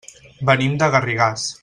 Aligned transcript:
Venim 0.49 0.79
de 0.83 0.89
Garrigàs. 0.95 1.49